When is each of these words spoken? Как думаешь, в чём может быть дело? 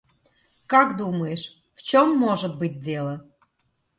Как 0.65 0.97
думаешь, 0.97 1.61
в 1.75 1.83
чём 1.83 2.17
может 2.17 2.57
быть 2.57 2.79
дело? 2.79 3.23